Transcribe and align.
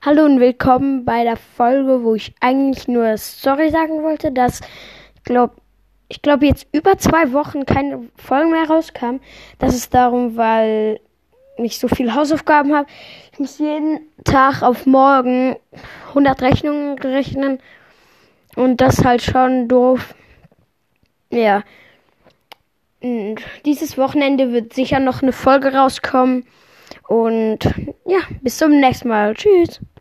Hallo 0.00 0.24
und 0.24 0.38
willkommen 0.38 1.04
bei 1.04 1.24
der 1.24 1.36
Folge, 1.36 2.04
wo 2.04 2.14
ich 2.14 2.32
eigentlich 2.38 2.86
nur 2.86 3.16
Sorry 3.16 3.68
sagen 3.70 4.04
wollte, 4.04 4.30
dass 4.30 4.60
ich 5.16 5.24
glaube, 5.24 5.54
ich 6.08 6.22
glaube 6.22 6.46
jetzt 6.46 6.68
über 6.70 6.96
zwei 6.98 7.32
Wochen 7.32 7.66
keine 7.66 8.08
Folgen 8.14 8.52
mehr 8.52 8.68
rauskam. 8.68 9.16
Das 9.58 9.74
ist 9.74 9.92
darum, 9.92 10.36
weil 10.36 11.00
ich 11.56 11.80
so 11.80 11.88
viele 11.88 12.14
Hausaufgaben 12.14 12.76
habe. 12.76 12.86
Ich 13.32 13.40
muss 13.40 13.58
jeden 13.58 13.98
Tag 14.22 14.62
auf 14.62 14.86
morgen 14.86 15.56
100 16.10 16.42
Rechnungen 16.42 16.96
rechnen 17.00 17.58
und 18.54 18.80
das 18.80 19.04
halt 19.04 19.20
schon 19.20 19.66
doof. 19.66 20.14
Ja. 21.30 21.64
Und 23.02 23.38
dieses 23.64 23.98
Wochenende 23.98 24.52
wird 24.52 24.74
sicher 24.74 25.00
noch 25.00 25.22
eine 25.22 25.32
Folge 25.32 25.74
rauskommen. 25.74 26.46
Und 27.08 27.60
ja, 28.06 28.18
bis 28.42 28.58
zum 28.58 28.78
nächsten 28.78 29.08
Mal. 29.08 29.34
Tschüss. 29.34 29.80